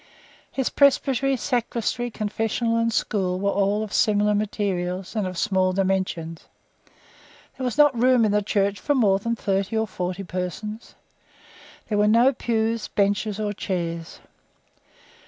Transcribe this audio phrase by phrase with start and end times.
[0.51, 6.47] His presbytery, sacristy, confessional, and school were all of similar materials, and of small dimensions.
[7.55, 10.95] There was not room in the church for more than thirty or forty persons;
[11.87, 14.21] there were no pews, benches, or chairs.